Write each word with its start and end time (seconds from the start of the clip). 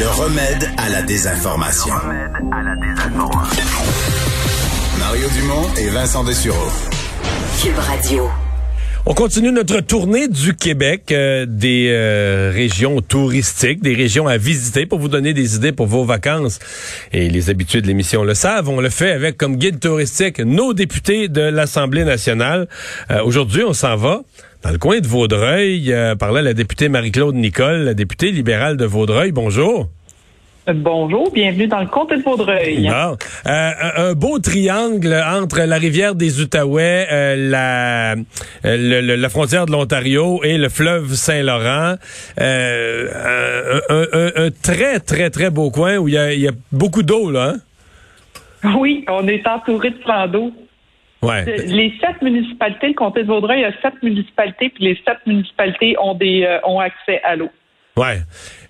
Le 0.00 0.08
remède 0.08 0.66
à 0.78 0.88
la 0.88 1.02
désinformation. 1.02 1.92
Mario 4.98 5.28
Dumont 5.28 5.68
et 5.76 5.90
Vincent 5.90 6.24
Dessureau. 6.24 6.70
Cube 7.60 7.78
Radio. 7.78 8.30
On 9.06 9.14
continue 9.14 9.50
notre 9.50 9.80
tournée 9.80 10.28
du 10.28 10.54
Québec, 10.54 11.10
euh, 11.10 11.46
des 11.48 11.88
euh, 11.88 12.52
régions 12.54 13.00
touristiques, 13.00 13.80
des 13.80 13.94
régions 13.94 14.26
à 14.26 14.36
visiter 14.36 14.84
pour 14.84 14.98
vous 14.98 15.08
donner 15.08 15.32
des 15.32 15.56
idées 15.56 15.72
pour 15.72 15.86
vos 15.86 16.04
vacances. 16.04 16.58
Et 17.12 17.30
les 17.30 17.48
habitués 17.48 17.80
de 17.80 17.86
l'émission 17.86 18.24
le 18.24 18.34
savent, 18.34 18.68
on 18.68 18.78
le 18.78 18.90
fait 18.90 19.10
avec 19.10 19.38
comme 19.38 19.56
guide 19.56 19.80
touristique 19.80 20.38
nos 20.38 20.74
députés 20.74 21.28
de 21.28 21.40
l'Assemblée 21.40 22.04
nationale. 22.04 22.68
Euh, 23.10 23.22
aujourd'hui, 23.24 23.64
on 23.64 23.72
s'en 23.72 23.96
va 23.96 24.20
dans 24.62 24.70
le 24.70 24.78
coin 24.78 25.00
de 25.00 25.06
Vaudreuil. 25.06 25.94
par 26.18 26.32
là, 26.32 26.42
la 26.42 26.52
députée 26.52 26.90
Marie-Claude 26.90 27.34
Nicole, 27.34 27.84
la 27.84 27.94
députée 27.94 28.30
libérale 28.30 28.76
de 28.76 28.84
Vaudreuil. 28.84 29.32
Bonjour. 29.32 29.88
Bonjour, 30.66 31.32
bienvenue 31.32 31.66
dans 31.66 31.80
le 31.80 31.86
comté 31.86 32.16
de 32.16 32.22
Vaudreuil. 32.22 32.86
Bon. 32.86 33.16
Euh, 33.46 33.70
un 34.10 34.12
beau 34.12 34.38
triangle 34.38 35.14
entre 35.26 35.60
la 35.62 35.76
rivière 35.76 36.14
des 36.14 36.40
Outaouais, 36.40 37.06
euh, 37.10 37.34
la, 37.36 38.12
euh, 38.66 39.16
la 39.16 39.28
frontière 39.30 39.64
de 39.64 39.72
l'Ontario 39.72 40.44
et 40.44 40.58
le 40.58 40.68
fleuve 40.68 41.14
Saint-Laurent. 41.14 41.94
Un, 42.38 43.06
un, 43.88 44.26
un, 44.36 44.50
très, 44.62 45.00
très, 45.00 45.30
très 45.30 45.50
beau 45.50 45.70
coin 45.70 45.96
où 45.96 46.08
il 46.08 46.14
y 46.14 46.18
a, 46.18 46.34
y 46.34 46.46
a, 46.46 46.52
beaucoup 46.72 47.02
d'eau, 47.02 47.30
là. 47.30 47.54
Hein? 48.62 48.74
Oui, 48.78 49.04
on 49.08 49.26
est 49.26 49.46
entouré 49.46 49.90
de 49.90 49.96
plans 49.96 50.28
d'eau. 50.28 50.52
Ouais. 51.22 51.44
Les 51.66 51.92
sept 52.00 52.20
municipalités, 52.22 52.88
le 52.88 52.94
comté 52.94 53.22
de 53.22 53.28
Vaudreuil 53.28 53.64
a 53.64 53.72
sept 53.80 53.94
municipalités, 54.02 54.68
puis 54.68 54.84
les 54.84 55.00
sept 55.06 55.18
municipalités 55.26 55.96
ont 55.98 56.14
des 56.14 56.46
ont 56.64 56.80
accès 56.80 57.20
à 57.24 57.36
l'eau. 57.36 57.50
Ouais. 57.96 58.20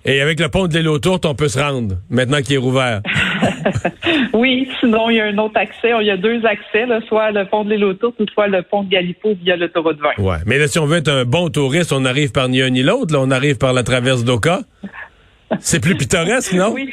Et 0.03 0.19
avec 0.19 0.39
le 0.39 0.49
pont 0.49 0.67
de 0.67 0.73
l'île 0.73 0.87
aux 0.87 0.99
Tourtes, 0.99 1.25
on 1.25 1.35
peut 1.35 1.47
se 1.47 1.59
rendre, 1.59 1.95
maintenant 2.09 2.41
qu'il 2.41 2.55
est 2.55 2.59
rouvert. 2.59 3.01
oui, 4.33 4.67
sinon, 4.79 5.09
il 5.09 5.17
y 5.17 5.21
a 5.21 5.25
un 5.25 5.37
autre 5.37 5.57
accès. 5.57 5.91
Il 5.99 6.07
y 6.07 6.11
a 6.11 6.17
deux 6.17 6.43
accès, 6.45 6.85
là, 6.85 6.99
soit 7.07 7.31
le 7.31 7.45
pont 7.45 7.63
de 7.63 7.69
l'île 7.69 7.85
aux 7.85 7.93
Tourtes 7.93 8.19
ou 8.19 8.25
soit 8.33 8.47
le 8.47 8.63
pont 8.63 8.83
de 8.83 8.89
Galipo 8.89 9.33
via 9.41 9.55
l'autoroute 9.55 9.99
20. 9.99 10.23
Ouais. 10.23 10.37
Mais 10.45 10.57
là, 10.57 10.67
si 10.67 10.79
on 10.79 10.85
veut 10.85 10.97
être 10.97 11.11
un 11.11 11.25
bon 11.25 11.49
touriste, 11.49 11.93
on 11.93 12.05
arrive 12.05 12.31
par 12.31 12.49
ni 12.49 12.61
un 12.61 12.69
ni 12.69 12.81
l'autre. 12.81 13.13
Là, 13.13 13.19
on 13.21 13.31
arrive 13.31 13.57
par 13.57 13.73
la 13.73 13.83
traverse 13.83 14.23
d'Oka. 14.23 14.61
C'est 15.59 15.81
plus 15.81 15.95
pittoresque, 15.95 16.53
non? 16.53 16.71
oui. 16.73 16.91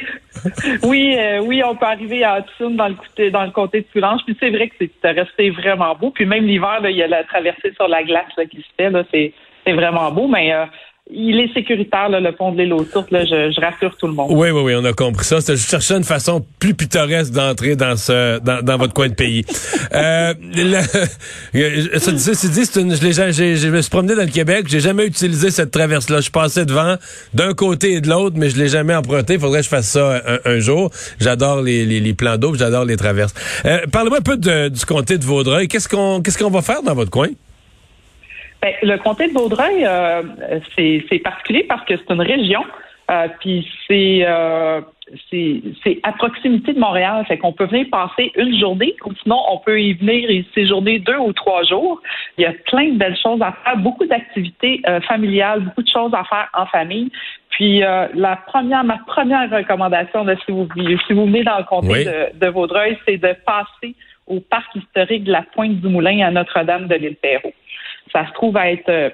Oui, 0.83 1.15
euh, 1.17 1.39
oui, 1.39 1.61
on 1.63 1.75
peut 1.75 1.85
arriver 1.85 2.23
à 2.23 2.39
Hudson 2.39 2.71
dans 2.71 2.87
le 2.87 2.95
côté, 2.95 3.31
dans 3.31 3.43
le 3.43 3.51
comté 3.51 3.81
de 3.81 3.85
Soulanges. 3.91 4.21
Puis 4.25 4.37
c'est 4.39 4.49
vrai 4.49 4.67
que 4.67 4.75
c'est 4.79 4.87
pittoresque, 4.87 5.31
c'est 5.37 5.49
vraiment 5.49 5.95
beau. 5.95 6.11
Puis 6.11 6.25
même 6.25 6.45
l'hiver, 6.45 6.79
il 6.83 6.95
y 6.95 7.03
a 7.03 7.07
la 7.07 7.23
traversée 7.23 7.73
sur 7.75 7.87
la 7.87 8.03
glace 8.03 8.31
là, 8.37 8.45
qui 8.45 8.57
se 8.57 8.67
fait. 8.77 8.89
Là, 8.89 9.03
c'est, 9.11 9.33
c'est 9.65 9.73
vraiment 9.73 10.11
beau. 10.11 10.27
Mais 10.27 10.53
euh, 10.53 10.65
il 11.11 11.39
est 11.39 11.51
sécuritaire, 11.53 12.09
le 12.09 12.31
pont 12.31 12.51
de 12.51 12.61
l'île 12.61 12.73
aux 12.73 12.83
Tourtes, 12.83 13.09
là, 13.09 13.25
je, 13.25 13.59
rassure 13.59 13.95
tout 13.97 14.05
le 14.05 14.13
monde. 14.13 14.31
Oui, 14.31 14.51
oui, 14.51 14.61
oui, 14.63 14.73
on 14.77 14.85
a 14.85 14.93
compris 14.93 15.25
ça. 15.25 15.39
Je 15.39 15.55
cherchais 15.55 15.95
une 15.95 16.03
façon 16.03 16.45
plus 16.59 16.75
pittoresque 16.75 17.33
d'entrer 17.33 17.75
dans 17.75 17.97
ce 17.97 18.39
dans, 18.39 18.63
dans, 18.63 18.77
votre 18.77 18.93
coin 18.93 19.09
de 19.09 19.15
pays. 19.15 19.43
euh, 19.93 20.33
dit, 20.33 20.49
une, 22.79 22.95
je, 22.95 23.55
je 23.55 23.67
me 23.69 23.81
suis 23.81 23.89
promené 23.89 24.15
dans 24.15 24.21
le 24.21 24.29
Québec, 24.29 24.65
j'ai 24.67 24.79
jamais 24.79 25.05
utilisé 25.05 25.49
cette 25.49 25.71
traverse-là. 25.71 26.21
Je 26.21 26.29
passais 26.29 26.65
devant 26.65 26.95
d'un 27.33 27.53
côté 27.53 27.93
et 27.93 28.01
de 28.01 28.09
l'autre, 28.09 28.35
mais 28.37 28.51
je 28.51 28.57
l'ai 28.57 28.67
jamais 28.67 28.93
emprunté. 28.93 29.33
Il 29.33 29.39
faudrait 29.39 29.59
que 29.59 29.65
je 29.65 29.69
fasse 29.69 29.87
ça 29.87 30.21
un, 30.45 30.59
jour. 30.59 30.91
J'adore 31.19 31.61
les, 31.61 31.85
les, 31.85 31.99
les, 31.99 32.13
plans 32.13 32.37
d'eau, 32.37 32.53
j'adore 32.53 32.85
les 32.85 32.97
traverses. 32.97 33.33
Euh, 33.65 33.79
Parlez-moi 33.91 34.19
un 34.19 34.21
peu 34.21 34.37
du 34.37 34.85
comté 34.85 35.17
de 35.17 35.23
Vaudreuil. 35.23 35.67
Qu'est-ce 35.67 35.89
qu'on 35.89 36.21
qu'est-ce 36.21 36.37
qu'on 36.37 36.51
va 36.51 36.61
faire 36.61 36.83
dans 36.83 36.93
votre 36.93 37.09
coin? 37.09 37.29
Ben, 38.61 38.73
le 38.83 38.97
comté 38.97 39.27
de 39.27 39.33
Vaudreuil, 39.33 39.85
euh, 39.85 40.21
c'est 40.75 41.19
particulier 41.23 41.63
parce 41.63 41.85
que 41.85 41.95
c'est 41.95 42.13
une 42.13 42.21
région, 42.21 42.63
euh, 43.09 43.27
puis 43.39 43.67
c'est 43.87 44.21
euh, 44.25 44.81
c'est 45.29 45.99
à 46.03 46.11
proximité 46.11 46.73
de 46.73 46.79
Montréal, 46.79 47.25
fait 47.27 47.37
qu'on 47.37 47.53
peut 47.53 47.65
venir 47.65 47.87
passer 47.91 48.31
une 48.35 48.57
journée, 48.59 48.95
ou 49.05 49.11
sinon 49.23 49.37
on 49.49 49.57
peut 49.57 49.81
y 49.81 49.93
venir 49.93 50.29
et 50.29 50.45
séjourner 50.53 50.99
deux 50.99 51.17
ou 51.17 51.33
trois 51.33 51.63
jours. 51.63 52.01
Il 52.37 52.43
y 52.43 52.45
a 52.45 52.53
plein 52.67 52.89
de 52.89 52.97
belles 52.97 53.17
choses 53.17 53.41
à 53.41 53.53
faire, 53.63 53.77
beaucoup 53.77 54.05
d'activités 54.05 54.81
euh, 54.87 55.01
familiales, 55.01 55.61
beaucoup 55.61 55.83
de 55.83 55.89
choses 55.89 56.13
à 56.13 56.23
faire 56.25 56.49
en 56.53 56.65
famille. 56.65 57.09
Puis 57.49 57.83
euh, 57.83 58.07
la 58.13 58.35
première, 58.35 58.83
ma 58.83 58.99
première 59.07 59.49
recommandation, 59.49 60.23
là, 60.23 60.35
si 60.45 60.51
vous 60.51 60.67
si 61.07 61.13
vous 61.13 61.25
venez 61.25 61.43
dans 61.43 61.57
le 61.57 61.63
comté 61.63 62.05
de, 62.05 62.37
de 62.37 62.47
Vaudreuil, 62.47 62.97
c'est 63.05 63.17
de 63.17 63.33
passer 63.45 63.95
au 64.27 64.39
parc 64.39 64.75
historique 64.75 65.23
de 65.23 65.31
la 65.31 65.41
Pointe 65.41 65.79
du 65.79 65.87
Moulin 65.87 66.25
à 66.25 66.31
Notre-Dame 66.31 66.87
de 66.87 66.95
l'île 66.95 67.15
Perrault 67.15 67.53
ça 68.11 68.27
se 68.27 68.33
trouve 68.33 68.57
à 68.57 68.71
être 68.71 68.89
euh, 68.89 69.09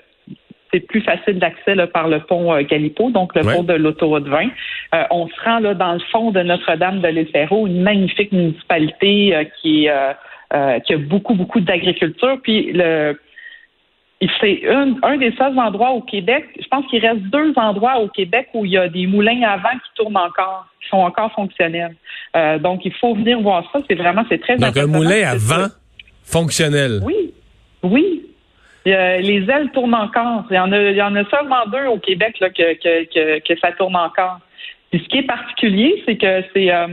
c'est 0.74 0.80
plus 0.82 1.02
facile 1.02 1.40
d'accès 1.40 1.76
par 1.94 2.08
le 2.08 2.20
pont 2.20 2.54
euh, 2.54 2.62
Galipo, 2.64 3.10
donc 3.10 3.34
le 3.36 3.42
pont 3.42 3.64
de 3.64 3.74
l'autoroute 3.74 4.28
20. 4.28 4.48
Euh, 4.94 5.04
on 5.12 5.28
se 5.28 5.42
rend 5.44 5.60
là 5.60 5.74
dans 5.74 5.94
le 5.94 6.00
fond 6.12 6.32
de 6.32 6.42
Notre-Dame 6.42 7.02
de 7.02 7.24
Perrault, 7.32 7.68
une 7.68 7.82
magnifique 7.82 8.32
municipalité 8.32 9.48
qui, 9.62 9.88
qui 10.86 10.94
a 10.94 10.98
beaucoup, 10.98 11.36
beaucoup 11.36 11.62
d'agriculture. 11.62 12.40
Puis 12.44 12.72
le 12.74 13.18
c'est 14.42 14.68
un, 14.68 14.96
un, 15.04 15.18
des 15.18 15.34
seuls 15.34 15.60
endroits 15.60 15.92
au 15.92 16.02
Québec, 16.02 16.46
je 16.60 16.66
pense 16.68 16.86
qu'il 16.88 17.06
reste 17.06 17.22
deux 17.24 17.54
endroits 17.58 18.00
au 18.00 18.08
Québec 18.08 18.48
où 18.54 18.66
il 18.66 18.72
y 18.72 18.78
a 18.78 18.88
des 18.88 19.06
moulins 19.08 19.42
à 19.44 19.58
vent 19.58 19.74
qui 19.74 19.92
tournent 19.94 20.18
encore, 20.18 20.68
qui 20.82 20.90
sont 20.90 20.98
encore 20.98 21.32
fonctionnels. 21.34 21.96
donc, 22.62 22.86
il 22.86 22.94
faut 22.94 23.14
venir 23.14 23.40
voir 23.42 23.70
ça. 23.72 23.82
C'est 23.88 23.96
vraiment, 23.96 24.24
c'est 24.30 24.40
très 24.40 24.56
Donc, 24.56 24.76
un 24.78 24.88
moulin 24.88 25.28
à 25.28 25.36
vent 25.36 25.68
fonctionnel. 26.24 27.02
Oui, 27.04 27.34
oui. 27.84 28.15
Euh, 28.88 29.18
les 29.18 29.50
ailes 29.50 29.72
tournent 29.74 29.96
encore. 29.96 30.44
Il 30.52 30.56
y 30.56 30.60
en 30.60 30.72
a, 30.72 30.78
il 30.78 30.96
y 30.96 31.02
en 31.02 31.16
a 31.16 31.26
seulement 31.30 31.66
deux 31.68 31.86
au 31.88 31.98
Québec 31.98 32.40
là, 32.40 32.50
que, 32.50 32.74
que, 32.76 33.40
que, 33.40 33.60
ça 33.60 33.72
tourne 33.72 33.96
encore. 33.96 34.40
Puis 34.92 35.02
ce 35.04 35.10
qui 35.10 35.18
est 35.20 35.24
particulier, 35.24 36.04
c'est 36.06 36.18
que 36.18 36.44
c'est 36.54 36.72
euh, 36.72 36.88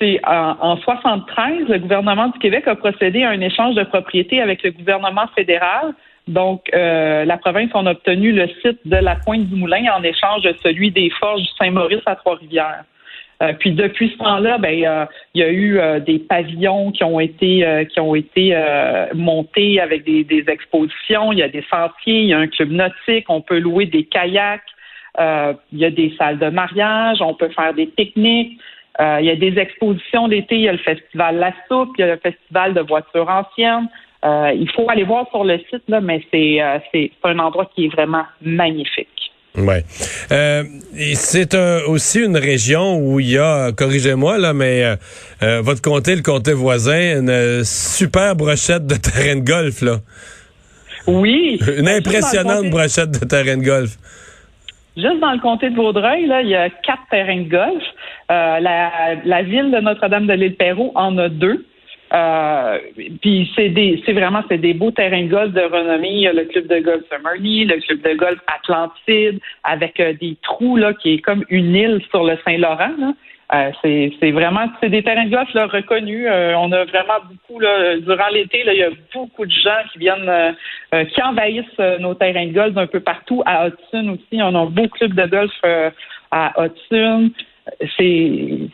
c'est 0.00 0.18
en, 0.26 0.56
en 0.60 0.76
73, 0.78 1.68
le 1.68 1.78
gouvernement 1.78 2.28
du 2.28 2.38
Québec 2.38 2.66
a 2.66 2.74
procédé 2.74 3.22
à 3.22 3.30
un 3.30 3.40
échange 3.40 3.74
de 3.74 3.82
propriété 3.82 4.40
avec 4.40 4.62
le 4.62 4.70
gouvernement 4.70 5.26
fédéral. 5.36 5.94
Donc, 6.26 6.70
euh, 6.74 7.24
la 7.24 7.36
province 7.36 7.70
a 7.74 7.80
obtenu 7.80 8.32
le 8.32 8.48
site 8.62 8.78
de 8.84 8.96
la 8.96 9.16
Pointe 9.16 9.46
du 9.46 9.56
Moulin 9.56 9.84
en 9.94 10.02
échange 10.02 10.42
de 10.42 10.54
celui 10.62 10.90
des 10.90 11.10
Forges 11.18 11.46
Saint-Maurice 11.58 12.02
à 12.06 12.16
Trois-Rivières. 12.16 12.84
Euh, 13.42 13.54
puis 13.58 13.72
depuis 13.72 14.10
ce 14.10 14.18
temps-là, 14.18 14.58
ben 14.58 14.70
il 15.34 15.40
y 15.40 15.42
a 15.42 15.48
eu 15.48 15.78
euh, 15.78 15.98
des 15.98 16.18
pavillons 16.18 16.92
qui 16.92 17.04
ont 17.04 17.20
été 17.20 17.66
euh, 17.66 17.84
qui 17.84 17.98
ont 17.98 18.14
été 18.14 18.54
montés 19.14 19.80
avec 19.80 20.04
des, 20.04 20.24
des, 20.24 20.44
expositions. 20.48 21.32
Il 21.32 21.38
y 21.38 21.42
a 21.42 21.48
des 21.48 21.64
sentiers, 21.70 22.20
il 22.20 22.26
y 22.26 22.34
a 22.34 22.38
un 22.38 22.48
club 22.48 22.70
nautique, 22.70 23.26
on 23.28 23.40
peut 23.40 23.58
louer 23.58 23.86
des 23.86 24.04
kayaks. 24.04 24.60
il 25.18 25.78
y 25.78 25.84
a 25.84 25.90
des 25.90 26.14
salles 26.18 26.38
de 26.38 26.50
mariage, 26.50 27.22
on 27.22 27.34
peut 27.34 27.48
faire 27.48 27.72
des 27.74 27.86
pique-niques. 27.86 28.58
il 28.98 29.24
y 29.24 29.30
a 29.30 29.36
des 29.36 29.58
expositions 29.58 30.28
d'été, 30.28 30.56
il 30.56 30.62
y 30.62 30.68
a 30.68 30.72
le 30.72 30.78
festival 30.78 31.36
La 31.36 31.52
Soupe, 31.68 31.90
il 31.96 32.00
y 32.00 32.04
a 32.04 32.14
le 32.14 32.20
festival 32.20 32.74
de 32.74 32.80
voitures 32.80 33.28
anciennes. 33.28 33.88
il 34.24 34.70
faut 34.74 34.88
aller 34.90 35.04
voir 35.04 35.28
sur 35.30 35.44
le 35.44 35.58
site 35.70 35.88
là, 35.88 36.00
mais 36.00 36.22
c'est 36.30 36.58
c'est 36.92 37.10
un 37.24 37.38
endroit 37.38 37.70
qui 37.74 37.86
est 37.86 37.94
vraiment 37.94 38.26
magnifique. 38.42 39.29
Ouais. 39.56 39.84
Euh, 40.30 40.62
c'est 41.14 41.56
aussi 41.88 42.20
une 42.20 42.36
région 42.36 42.98
où 42.98 43.18
il 43.18 43.30
y 43.30 43.38
a, 43.38 43.72
corrigez-moi 43.72 44.38
là, 44.38 44.52
mais 44.52 44.84
euh, 44.84 44.96
euh, 45.42 45.60
votre 45.60 45.82
comté, 45.82 46.14
le 46.14 46.22
comté 46.22 46.52
voisin, 46.52 47.20
une 47.20 47.64
super 47.64 48.36
brochette 48.36 48.86
de 48.86 48.94
terrain 48.94 49.36
de 49.36 49.44
golf 49.44 49.82
là. 49.82 49.96
Oui. 51.06 51.58
Une 51.78 51.88
impressionnante 51.88 52.70
brochette 52.70 53.10
de 53.10 53.26
terrain 53.26 53.56
de 53.56 53.64
golf. 53.64 53.96
Juste 54.96 55.20
dans 55.20 55.32
le 55.32 55.40
comté 55.40 55.70
de 55.70 55.76
Vaudreuil, 55.76 56.26
là, 56.26 56.42
il 56.42 56.48
y 56.48 56.54
a 56.54 56.68
quatre 56.68 57.02
terrains 57.10 57.42
de 57.42 57.48
golf. 57.48 57.82
la, 58.28 59.14
la 59.24 59.42
ville 59.42 59.70
de 59.70 59.80
Notre-Dame 59.80 60.26
de 60.26 60.34
l'île 60.34 60.56
Perrot 60.56 60.92
en 60.94 61.16
a 61.18 61.28
deux. 61.28 61.64
Euh, 62.12 62.78
puis 63.20 63.50
c'est 63.54 63.68
des, 63.68 64.02
c'est 64.04 64.12
vraiment 64.12 64.42
c'est 64.48 64.58
des 64.58 64.74
beaux 64.74 64.90
terrains 64.90 65.22
de 65.22 65.28
golf 65.28 65.52
de 65.52 65.60
renommée. 65.60 66.10
Il 66.10 66.20
y 66.20 66.26
a 66.26 66.32
le 66.32 66.44
club 66.44 66.66
de 66.66 66.80
golf 66.80 67.02
Summerly, 67.08 67.66
le 67.66 67.80
club 67.80 68.00
de 68.02 68.14
golf 68.14 68.38
Atlantide, 68.48 69.40
avec 69.62 70.00
euh, 70.00 70.12
des 70.20 70.36
trous 70.42 70.76
là 70.76 70.92
qui 70.94 71.14
est 71.14 71.18
comme 71.18 71.44
une 71.50 71.74
île 71.74 72.00
sur 72.10 72.24
le 72.24 72.36
Saint-Laurent. 72.44 73.14
Euh, 73.52 73.70
c'est, 73.82 74.12
c'est 74.20 74.30
vraiment 74.30 74.66
c'est 74.80 74.88
des 74.88 75.02
terrains 75.02 75.26
de 75.26 75.30
golf 75.30 75.52
là, 75.54 75.66
reconnus. 75.66 76.26
Euh, 76.28 76.54
on 76.56 76.72
a 76.72 76.84
vraiment 76.84 77.18
beaucoup 77.28 77.60
là, 77.60 77.96
durant 77.98 78.28
l'été, 78.32 78.64
là, 78.64 78.74
il 78.74 78.80
y 78.80 78.84
a 78.84 78.90
beaucoup 79.14 79.46
de 79.46 79.52
gens 79.52 79.82
qui 79.92 80.00
viennent 80.00 80.54
qui 81.12 81.22
envahissent 81.22 81.78
nos 82.00 82.14
terrains 82.14 82.46
de 82.46 82.52
golf 82.52 82.76
un 82.76 82.86
peu 82.86 83.00
partout. 83.00 83.42
À 83.46 83.68
Hudson 83.68 84.14
aussi, 84.14 84.42
on 84.42 84.54
a 84.54 84.58
un 84.58 84.66
beau 84.66 84.88
club 84.88 85.14
de 85.14 85.26
golf 85.26 85.52
à 86.32 86.52
Hudson 86.58 87.30
c'est 87.96 88.70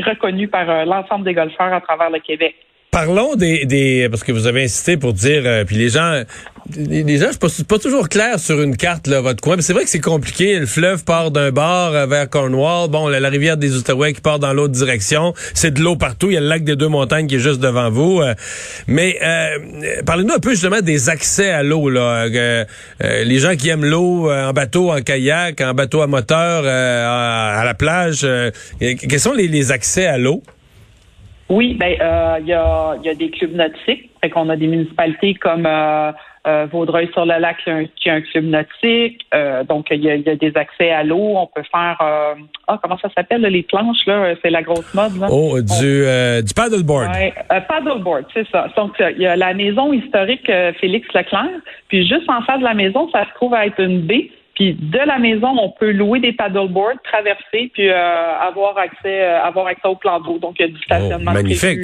reconnu 0.00 0.48
par 0.48 0.68
euh, 0.68 0.84
l'ensemble 0.84 1.24
des 1.24 1.34
golfeurs 1.34 1.72
à 1.72 1.80
travers 1.80 2.10
le 2.10 2.20
Québec. 2.20 2.54
Parlons 2.94 3.34
des, 3.34 3.66
des 3.66 4.08
parce 4.08 4.22
que 4.22 4.30
vous 4.30 4.46
avez 4.46 4.62
insisté 4.62 4.96
pour 4.96 5.14
dire 5.14 5.42
euh, 5.46 5.64
puis 5.64 5.74
les 5.74 5.88
gens 5.88 6.22
les 6.76 7.18
gens 7.18 7.26
je 7.26 7.48
suis 7.48 7.64
pas, 7.64 7.78
toujours 7.80 8.08
clair 8.08 8.38
sur 8.38 8.62
une 8.62 8.76
carte 8.76 9.08
là 9.08 9.20
votre 9.20 9.42
coin. 9.42 9.56
C'est 9.58 9.72
vrai 9.72 9.82
que 9.82 9.90
c'est 9.90 10.00
compliqué. 10.00 10.60
Le 10.60 10.66
fleuve 10.66 11.02
part 11.02 11.32
d'un 11.32 11.50
bord 11.50 11.92
euh, 11.92 12.06
vers 12.06 12.30
Cornwall. 12.30 12.88
Bon, 12.88 13.08
la, 13.08 13.28
rivière 13.28 13.56
des 13.56 13.76
Outaouais 13.76 14.12
qui 14.12 14.20
part 14.20 14.38
dans 14.38 14.52
l'autre 14.52 14.72
direction. 14.72 15.34
C'est 15.54 15.74
de 15.74 15.82
l'eau 15.82 15.96
partout. 15.96 16.30
Il 16.30 16.34
y 16.34 16.36
a 16.36 16.40
le 16.40 16.46
lac 16.46 16.62
des 16.62 16.76
deux 16.76 16.86
montagnes 16.86 17.26
qui 17.26 17.34
est 17.34 17.40
juste 17.40 17.60
devant 17.60 17.90
vous. 17.90 18.20
Euh. 18.22 18.34
mais 18.86 19.18
parlez-nous 20.06 20.32
un 20.32 20.38
peu 20.38 20.50
justement 20.50 20.80
des 20.80 21.08
accès 21.08 21.50
à 21.50 21.64
l'eau 21.64 21.90
là. 21.90 22.28
les 23.00 23.38
gens 23.40 23.56
qui 23.56 23.70
aiment 23.70 23.84
l'eau 23.84 24.30
en 24.30 24.52
bateau, 24.52 24.92
en 24.92 25.00
kayak, 25.00 25.60
en 25.60 25.74
bateau 25.74 26.00
à 26.00 26.06
moteur, 26.06 26.64
à, 26.64 27.64
la 27.64 27.74
plage. 27.74 28.24
quels 28.78 29.20
sont 29.20 29.34
les 29.34 29.72
accès 29.72 30.06
à 30.06 30.16
l'eau? 30.16 30.44
Oui, 31.54 31.74
ben 31.74 31.96
euh, 32.00 32.36
il 32.40 32.48
y, 32.48 32.52
a, 32.52 32.96
y, 33.00 33.08
a, 33.08 33.14
des 33.14 33.30
clubs 33.30 33.54
nautiques. 33.54 34.10
Fait 34.20 34.28
qu'on 34.28 34.48
a 34.48 34.56
des 34.56 34.66
municipalités 34.66 35.34
comme 35.34 35.66
euh, 35.66 36.10
euh 36.48 36.66
Vaudreuil-sur-le-Lac 36.66 37.58
qui, 37.94 38.10
a 38.10 38.14
un 38.14 38.20
club 38.22 38.46
nautique. 38.46 39.24
Euh, 39.32 39.62
donc, 39.62 39.86
il 39.92 40.02
y, 40.02 40.10
a, 40.10 40.16
y, 40.16 40.28
a, 40.28 40.34
des 40.34 40.52
accès 40.56 40.90
à 40.90 41.04
l'eau. 41.04 41.36
On 41.36 41.46
peut 41.46 41.62
faire 41.70 41.96
ah 42.66 42.78
comment 42.82 42.98
ça 42.98 43.08
s'appelle 43.16 43.42
les 43.42 43.62
planches 43.62 44.04
là? 44.06 44.34
C'est 44.42 44.50
la 44.50 44.62
grosse 44.62 44.92
mode. 44.94 45.16
Là. 45.20 45.28
Oh, 45.30 45.60
du, 45.60 46.42
du 46.42 46.54
paddleboard. 46.54 47.14
Ouais, 47.14 47.32
paddleboard, 47.68 48.24
c'est 48.34 48.48
ça. 48.50 48.66
Donc, 48.76 48.96
il 48.98 49.22
y 49.22 49.26
a 49.26 49.36
la 49.36 49.54
maison 49.54 49.92
historique 49.92 50.50
Félix 50.80 51.06
Leclerc. 51.14 51.60
Puis 51.86 52.08
juste 52.08 52.28
en 52.28 52.42
face 52.42 52.58
de 52.58 52.64
la 52.64 52.74
maison, 52.74 53.08
ça 53.12 53.26
se 53.26 53.34
trouve 53.34 53.54
à 53.54 53.64
être 53.66 53.80
une 53.80 54.00
baie. 54.00 54.28
Puis 54.54 54.74
de 54.74 54.98
la 54.98 55.18
maison, 55.18 55.48
on 55.58 55.70
peut 55.70 55.90
louer 55.90 56.20
des 56.20 56.32
paddleboards, 56.32 57.02
traverser, 57.02 57.70
puis 57.72 57.88
euh, 57.88 58.38
avoir 58.38 58.78
accès, 58.78 59.22
euh, 59.22 59.42
avoir 59.42 59.66
accès 59.66 59.88
au 59.88 59.96
plan 59.96 60.20
d'eau. 60.20 60.38
Donc 60.38 60.56
il 60.58 60.62
y 60.62 60.64
a 60.66 60.68
du 60.68 60.78
oh, 60.78 60.84
stationnement 60.84 61.32
magnifique. 61.32 61.80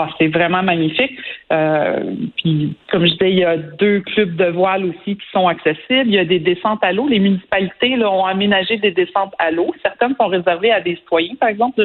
Ah, 0.00 0.08
c'est 0.18 0.28
vraiment 0.28 0.62
magnifique. 0.62 1.12
Euh, 1.52 2.14
puis, 2.36 2.74
comme 2.90 3.04
je 3.04 3.12
disais, 3.12 3.32
il 3.32 3.38
y 3.38 3.44
a 3.44 3.58
deux 3.58 4.00
clubs 4.00 4.34
de 4.34 4.46
voile 4.46 4.86
aussi 4.86 5.16
qui 5.16 5.26
sont 5.30 5.46
accessibles. 5.46 6.06
Il 6.06 6.14
y 6.14 6.18
a 6.18 6.24
des 6.24 6.38
descentes 6.38 6.82
à 6.82 6.92
l'eau. 6.92 7.06
Les 7.06 7.18
municipalités 7.18 8.02
ont 8.02 8.24
aménagé 8.24 8.78
des 8.78 8.92
descentes 8.92 9.34
à 9.38 9.50
l'eau. 9.50 9.74
Certaines 9.82 10.14
sont 10.16 10.28
réservées 10.28 10.72
à 10.72 10.80
des 10.80 10.96
citoyens, 10.96 11.34
par 11.38 11.50
exemple. 11.50 11.84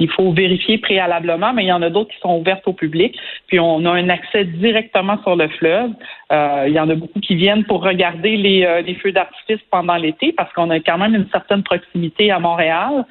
Il 0.00 0.10
faut 0.10 0.32
vérifier 0.32 0.78
préalablement, 0.78 1.52
mais 1.52 1.64
il 1.64 1.68
y 1.68 1.72
en 1.72 1.82
a 1.82 1.90
d'autres 1.90 2.10
qui 2.10 2.18
sont 2.18 2.36
ouvertes 2.36 2.66
au 2.66 2.72
public. 2.72 3.16
Puis, 3.46 3.60
on 3.60 3.84
a 3.84 3.92
un 3.92 4.08
accès 4.08 4.44
directement 4.44 5.22
sur 5.22 5.36
le 5.36 5.46
fleuve. 5.48 5.90
Euh, 6.32 6.64
il 6.66 6.74
y 6.74 6.80
en 6.80 6.90
a 6.90 6.96
beaucoup 6.96 7.20
qui 7.20 7.36
viennent 7.36 7.64
pour 7.64 7.84
regarder 7.84 8.36
les, 8.36 8.64
euh, 8.64 8.80
les 8.80 8.94
feux 8.96 9.12
d'artifice 9.12 9.60
pendant 9.70 9.94
l'été 9.94 10.32
parce 10.32 10.52
qu'on 10.54 10.70
a 10.70 10.80
quand 10.80 10.98
même 10.98 11.14
une 11.14 11.28
certaine 11.30 11.62
proximité 11.62 12.32
à 12.32 12.40
Montréal. 12.40 13.04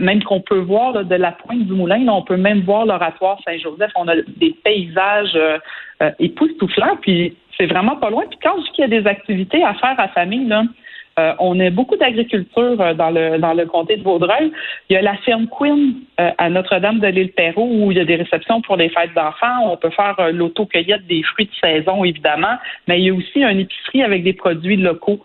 Même 0.00 0.22
qu'on 0.24 0.40
peut 0.40 0.58
voir 0.58 1.04
de 1.04 1.14
la 1.14 1.32
pointe 1.32 1.64
du 1.64 1.72
moulin, 1.72 2.04
on 2.08 2.22
peut 2.22 2.36
même 2.36 2.62
voir 2.62 2.86
l'oratoire 2.86 3.38
Saint-Joseph. 3.44 3.75
On 3.96 4.08
a 4.08 4.16
des 4.36 4.54
paysages 4.64 5.38
époustouflants. 6.18 6.96
Puis 7.00 7.36
c'est 7.56 7.66
vraiment 7.66 7.96
pas 7.96 8.10
loin. 8.10 8.24
Puis 8.28 8.38
quand 8.42 8.56
je 8.58 8.62
dis 8.64 8.70
qu'il 8.72 8.90
y 8.90 8.96
a 8.96 9.00
des 9.00 9.06
activités 9.06 9.64
à 9.64 9.74
faire 9.74 9.98
à 9.98 10.08
famille, 10.08 10.46
là, 10.46 10.64
euh, 11.18 11.32
on 11.38 11.58
a 11.60 11.70
beaucoup 11.70 11.96
d'agriculture 11.96 12.78
euh, 12.78 12.92
dans 12.92 13.08
le 13.08 13.38
dans 13.38 13.54
le 13.54 13.64
comté 13.64 13.96
de 13.96 14.02
Vaudreuil. 14.02 14.52
Il 14.90 14.94
y 14.94 14.96
a 14.96 15.02
la 15.02 15.16
ferme 15.18 15.46
Queen 15.46 15.94
euh, 16.20 16.30
à 16.36 16.50
Notre-Dame 16.50 17.00
de 17.00 17.06
l'île 17.06 17.32
Perrault 17.32 17.70
où 17.70 17.90
il 17.90 17.96
y 17.96 18.00
a 18.00 18.04
des 18.04 18.16
réceptions 18.16 18.60
pour 18.60 18.76
les 18.76 18.90
fêtes 18.90 19.14
d'enfants. 19.14 19.72
On 19.72 19.78
peut 19.78 19.90
faire 19.90 20.16
l'auto-cueillette 20.32 21.06
des 21.06 21.22
fruits 21.22 21.46
de 21.46 21.68
saison, 21.68 22.04
évidemment, 22.04 22.56
mais 22.86 23.00
il 23.00 23.06
y 23.06 23.10
a 23.10 23.14
aussi 23.14 23.42
une 23.42 23.60
épicerie 23.60 24.02
avec 24.02 24.24
des 24.24 24.34
produits 24.34 24.76
locaux. 24.76 25.22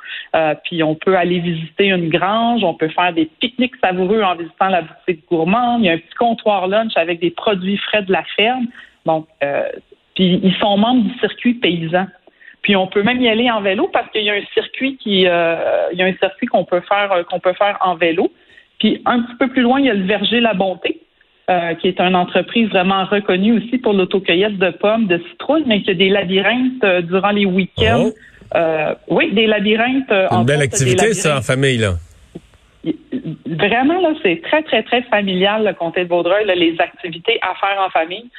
puis 0.63 0.81
on 0.81 0.95
peut 0.95 1.17
aller 1.17 1.39
visiter 1.39 1.87
une 1.87 2.07
grange, 2.07 2.63
on 2.63 2.73
peut 2.73 2.89
faire 2.89 3.11
des 3.11 3.29
pique-niques 3.41 3.75
savoureux 3.83 4.21
en 4.21 4.35
visitant 4.35 4.69
la 4.69 4.83
boutique 4.83 5.27
gourmande. 5.27 5.81
Il 5.81 5.87
y 5.87 5.89
a 5.89 5.93
un 5.93 5.97
petit 5.97 6.15
comptoir 6.17 6.67
lunch 6.69 6.93
avec 6.95 7.19
des 7.19 7.31
produits 7.31 7.77
frais 7.77 8.03
de 8.03 8.13
la 8.13 8.23
ferme. 8.37 8.67
Donc, 9.05 9.27
puis 10.15 10.39
ils 10.41 10.55
sont 10.55 10.77
membres 10.77 11.03
du 11.03 11.19
circuit 11.19 11.55
paysan. 11.55 12.07
Puis 12.61 12.75
on 12.75 12.87
peut 12.87 13.03
même 13.03 13.21
y 13.21 13.27
aller 13.27 13.49
en 13.49 13.61
vélo 13.61 13.89
parce 13.91 14.09
qu'il 14.11 14.23
y 14.23 14.29
a 14.29 14.33
un 14.33 14.45
circuit 14.53 14.97
qui, 14.97 15.25
euh, 15.27 15.87
il 15.91 15.97
y 15.97 16.03
a 16.03 16.05
un 16.05 16.13
circuit 16.13 16.47
qu'on 16.47 16.63
peut 16.63 16.81
faire 16.81 17.11
euh, 17.11 17.23
qu'on 17.23 17.39
peut 17.39 17.53
faire 17.53 17.77
en 17.81 17.95
vélo. 17.95 18.31
Puis 18.79 19.01
un 19.05 19.21
petit 19.21 19.35
peu 19.39 19.47
plus 19.47 19.61
loin, 19.61 19.79
il 19.79 19.87
y 19.87 19.89
a 19.89 19.93
le 19.93 20.05
Verger 20.05 20.39
La 20.39 20.53
Bonté, 20.53 21.01
euh, 21.49 21.73
qui 21.75 21.87
est 21.87 21.99
une 21.99 22.15
entreprise 22.15 22.69
vraiment 22.69 23.05
reconnue 23.05 23.57
aussi 23.57 23.77
pour 23.79 23.93
l'autocueillette 23.93 24.57
de 24.57 24.69
pommes, 24.69 25.07
de 25.07 25.19
citrouilles, 25.31 25.63
mais 25.65 25.81
qui 25.81 25.91
a 25.91 25.93
des 25.95 26.09
labyrinthes 26.09 26.85
durant 27.03 27.31
les 27.31 27.45
week-ends. 27.45 28.11
Oh. 28.53 28.59
oui, 29.07 29.31
des 29.33 29.47
labyrinthes. 29.47 30.11
Une 30.11 30.45
belle 30.45 30.61
activité, 30.61 31.13
ça, 31.13 31.37
en 31.37 31.41
famille, 31.41 31.77
là. 31.77 31.93
Vraiment, 33.45 34.01
là, 34.01 34.13
c'est 34.23 34.41
très, 34.41 34.63
très, 34.63 34.81
très 34.81 35.03
familial, 35.03 35.65
le 35.65 35.73
comté 35.73 36.03
de 36.03 36.09
Vaudreuil, 36.09 36.45
les 36.55 36.75
activités 36.79 37.39
à 37.41 37.53
faire 37.55 37.79
en 37.79 37.89
famille 37.89 38.29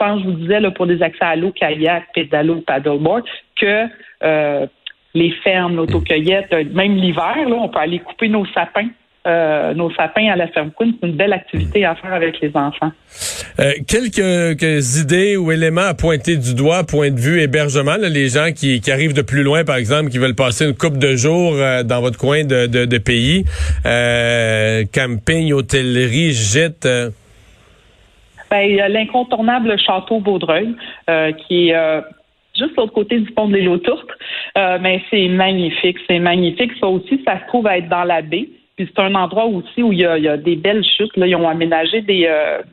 je 0.00 0.24
vous 0.24 0.32
disais, 0.32 0.60
là, 0.60 0.70
pour 0.70 0.86
des 0.86 1.02
accès 1.02 1.24
à 1.24 1.36
l'eau, 1.36 1.52
kayak, 1.52 2.04
pédalo, 2.14 2.62
paddleboard, 2.66 3.24
que 3.56 3.86
euh, 4.22 4.66
les 5.14 5.30
fermes, 5.42 5.76
l'autocueillette, 5.76 6.52
euh, 6.52 6.64
même 6.72 6.96
l'hiver, 6.96 7.36
on 7.46 7.68
peut 7.68 7.78
aller 7.78 8.00
couper 8.00 8.28
nos 8.28 8.46
sapins. 8.46 8.88
Euh, 9.26 9.72
nos 9.72 9.90
sapins 9.94 10.28
à 10.30 10.36
la 10.36 10.48
ferme 10.48 10.70
Queen, 10.78 10.92
c'est 11.00 11.06
une 11.06 11.16
belle 11.16 11.32
activité 11.32 11.86
à 11.86 11.94
faire 11.94 12.12
avec 12.12 12.38
les 12.42 12.50
enfants. 12.54 12.92
quelques, 13.88 15.00
idées 15.00 15.38
ou 15.38 15.50
éléments 15.50 15.80
à 15.88 15.94
pointer 15.94 16.36
du 16.36 16.54
doigt, 16.54 16.84
point 16.84 17.10
de 17.10 17.18
vue 17.18 17.40
hébergement, 17.40 17.96
les 17.98 18.28
gens 18.28 18.50
qui, 18.54 18.82
arrivent 18.90 19.14
de 19.14 19.22
plus 19.22 19.42
loin, 19.42 19.64
par 19.64 19.76
exemple, 19.76 20.10
qui 20.10 20.18
veulent 20.18 20.34
passer 20.34 20.66
une 20.66 20.74
coupe 20.74 20.98
de 20.98 21.16
jours 21.16 21.54
dans 21.86 22.02
votre 22.02 22.18
coin 22.18 22.44
de, 22.44 22.66
de 22.66 22.98
pays, 22.98 23.46
camping, 24.92 25.52
hôtellerie, 25.54 26.32
gîte. 26.32 26.86
Ben, 28.54 28.70
il 28.70 28.76
y 28.76 28.80
a 28.80 28.88
l'incontournable 28.88 29.76
château 29.80 30.20
Vaudreuil, 30.20 30.76
euh, 31.10 31.32
qui 31.32 31.70
est 31.70 31.74
euh, 31.74 32.00
juste 32.56 32.76
l'autre 32.76 32.92
côté 32.92 33.18
du 33.18 33.28
pont 33.32 33.48
de 33.48 33.56
l'île 33.56 33.68
aux 33.68 33.80
euh, 34.56 34.78
mais 34.80 35.02
c'est 35.10 35.26
magnifique, 35.26 35.96
c'est 36.06 36.20
magnifique. 36.20 36.70
Ça 36.78 36.86
aussi, 36.86 37.20
ça 37.26 37.40
se 37.40 37.46
trouve 37.48 37.66
à 37.66 37.78
être 37.78 37.88
dans 37.88 38.04
la 38.04 38.22
baie. 38.22 38.48
Puis 38.76 38.88
c'est 38.88 39.02
un 39.02 39.16
endroit 39.16 39.46
aussi 39.46 39.82
où 39.82 39.92
il 39.92 39.98
y 39.98 40.06
a, 40.06 40.36
des 40.36 40.54
belles 40.54 40.84
chutes. 40.84 41.16
Là. 41.16 41.26
Ils 41.26 41.34
ont 41.34 41.48
aménagé 41.48 42.00
des 42.02 42.30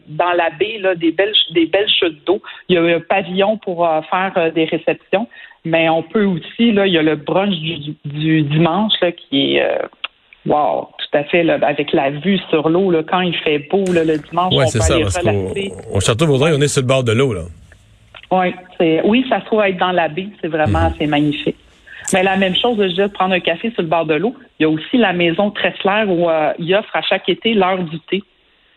dans 0.07 0.33
la 0.33 0.51
baie 0.51 0.77
là, 0.79 0.93
des 0.93 1.11
belles 1.11 1.33
des 1.51 1.65
belles 1.65 1.89
chutes 1.89 2.25
d'eau. 2.27 2.43
Il 2.69 2.75
y 2.75 2.77
a 2.77 2.83
un 2.83 2.99
pavillon 2.99 3.57
pour 3.57 3.87
faire 4.11 4.51
des 4.53 4.65
réceptions. 4.65 5.27
Mais 5.65 5.89
on 5.89 6.03
peut 6.03 6.25
aussi, 6.25 6.71
là, 6.71 6.85
il 6.85 6.93
y 6.93 6.97
a 6.97 7.03
le 7.03 7.15
brunch 7.15 7.55
du, 8.05 8.41
dimanche 8.43 8.93
là, 9.01 9.11
qui 9.11 9.57
est 9.57 9.81
Wow, 10.45 10.89
tout 10.97 11.17
à 11.17 11.23
fait, 11.25 11.47
avec 11.49 11.93
la 11.93 12.09
vue 12.09 12.39
sur 12.49 12.67
l'eau, 12.69 12.91
quand 13.07 13.21
il 13.21 13.35
fait 13.35 13.59
beau 13.69 13.83
le 13.87 14.17
dimanche, 14.17 14.53
ouais, 14.55 14.65
on 14.67 14.71
peut 14.71 14.79
ça, 14.79 14.95
aller. 14.95 15.71
Au, 15.93 15.99
Château 15.99 16.25
Vaudreuil, 16.25 16.53
on 16.57 16.61
est 16.61 16.67
sur 16.67 16.81
le 16.81 16.87
bord 16.87 17.03
de 17.03 17.11
l'eau, 17.11 17.33
là. 17.33 17.43
C'est, 18.79 19.01
oui, 19.03 19.25
ça 19.29 19.41
se 19.41 19.45
trouve 19.45 19.61
être 19.61 19.77
dans 19.77 19.91
la 19.91 20.07
baie, 20.07 20.29
c'est 20.41 20.47
vraiment, 20.47 20.91
c'est 20.97 21.05
magnifique. 21.05 21.57
Mais 22.13 22.23
la 22.23 22.37
même 22.37 22.55
chose, 22.55 22.77
je 22.77 23.01
dis, 23.01 23.09
prendre 23.13 23.33
un 23.33 23.39
café 23.39 23.71
sur 23.71 23.81
le 23.81 23.87
bord 23.87 24.05
de 24.05 24.15
l'eau. 24.15 24.35
Il 24.59 24.63
y 24.63 24.65
a 24.65 24.69
aussi 24.69 24.97
la 24.97 25.13
maison 25.13 25.51
Tressler 25.51 26.05
où 26.07 26.29
euh, 26.29 26.53
il 26.59 26.73
offre 26.75 26.95
à 26.95 27.01
chaque 27.01 27.27
été 27.29 27.53
l'heure 27.53 27.83
du 27.83 27.99
thé. 27.99 28.23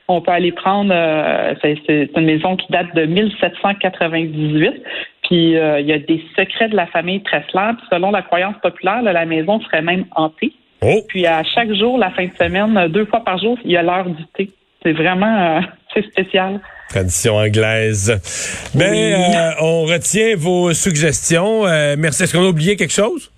On 0.07 0.21
peut 0.21 0.33
aller 0.33 0.53
prendre, 0.53 0.93
euh, 0.95 1.55
c'est, 1.63 2.11
une 2.17 2.27
maison 2.27 2.57
qui 2.57 2.71
date 2.71 2.95
de 2.95 3.07
1798. 3.07 4.83
Puis 5.23 5.57
euh, 5.57 5.81
il 5.81 5.87
y 5.87 5.93
a 5.93 5.99
des 5.99 6.23
secrets 6.37 6.69
de 6.69 6.77
la 6.77 6.87
famille 6.87 7.23
Tressler. 7.23 7.71
Puis 7.79 7.87
selon 7.91 8.11
la 8.11 8.23
croyance 8.23 8.57
populaire, 8.63 9.03
la 9.03 9.25
maison 9.25 9.61
serait 9.61 9.83
même 9.83 10.05
hantée. 10.15 10.53
Oh. 10.83 11.03
Puis 11.09 11.27
à 11.27 11.43
chaque 11.43 11.73
jour, 11.75 11.99
la 11.99 12.11
fin 12.11 12.27
de 12.27 12.33
semaine, 12.39 12.89
deux 12.89 13.07
fois 13.07 13.25
par 13.25 13.39
jour, 13.39 13.59
il 13.65 13.73
y 13.73 13.77
a 13.77 13.83
l'heure 13.83 14.09
du 14.09 14.25
thé. 14.37 14.51
C'est 14.83 14.93
vraiment 14.93 15.59
euh, 15.59 16.03
spécial. 16.13 16.61
Tradition 16.91 17.37
anglaise. 17.37 18.21
Ben, 18.75 18.93
euh, 18.93 19.51
on 19.61 19.85
retient 19.85 20.37
vos 20.37 20.73
suggestions. 20.75 21.67
Euh, 21.67 21.97
merci. 21.99 22.23
Est-ce 22.23 22.37
qu'on 22.37 22.45
a 22.45 22.49
oublié 22.49 22.77
quelque 22.77 22.93
chose? 22.93 23.31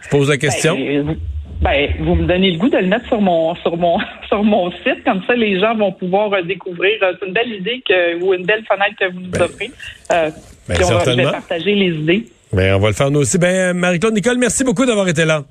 Je 0.00 0.08
pose 0.08 0.30
la 0.30 0.38
question. 0.38 0.74
Ben, 0.74 1.16
ben, 1.60 1.90
vous 2.00 2.16
me 2.16 2.26
donnez 2.26 2.50
le 2.50 2.58
goût 2.58 2.68
de 2.68 2.78
le 2.78 2.86
mettre 2.86 3.06
sur 3.06 3.20
mon 3.20 3.54
sur 3.56 3.76
mon 3.76 3.98
sur 4.28 4.42
mon 4.42 4.70
site, 4.72 5.04
comme 5.04 5.22
ça 5.26 5.34
les 5.34 5.60
gens 5.60 5.76
vont 5.76 5.92
pouvoir 5.92 6.30
découvrir. 6.42 6.92
C'est 7.00 7.26
une 7.26 7.32
belle 7.32 7.52
idée 7.52 7.82
que 7.86 8.20
ou 8.20 8.34
une 8.34 8.44
belle 8.44 8.64
fenêtre 8.64 8.96
que 8.98 9.12
vous 9.12 9.20
nous 9.20 9.30
ben, 9.30 9.42
offrez. 9.42 9.70
Euh, 10.10 10.30
ben, 10.68 10.74
puis 10.74 10.84
on 10.84 10.88
va, 10.88 11.32
partager 11.32 11.74
les 11.74 11.94
idées. 11.94 12.26
Ben, 12.52 12.74
on 12.74 12.78
va 12.80 12.88
le 12.88 12.94
faire 12.94 13.10
nous 13.10 13.20
aussi. 13.20 13.38
Ben, 13.38 13.74
Marie-Claude 13.74 14.14
Nicole, 14.14 14.38
merci 14.38 14.64
beaucoup 14.64 14.84
d'avoir 14.84 15.08
été 15.08 15.24
là. 15.24 15.44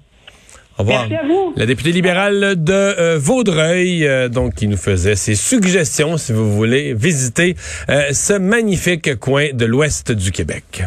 Au 0.78 0.84
revoir. 0.84 1.08
Merci 1.10 1.26
à 1.26 1.28
vous. 1.28 1.54
La 1.56 1.66
députée 1.66 1.92
libérale 1.92 2.56
de 2.64 2.74
euh, 2.74 3.18
Vaudreuil, 3.20 4.08
euh, 4.08 4.30
donc, 4.30 4.56
qui 4.56 4.68
nous 4.68 4.78
faisait 4.78 5.16
ses 5.16 5.36
suggestions, 5.36 6.18
si 6.18 6.34
vous 6.34 6.52
voulez 6.52 6.94
visiter 6.94 7.56
euh, 7.90 8.14
ce 8.14 8.34
magnifique 8.34 9.16
coin 9.20 9.50
de 9.54 9.66
l'ouest 9.66 10.12
du 10.12 10.32
Québec. 10.32 10.84